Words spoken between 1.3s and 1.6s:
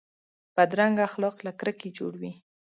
له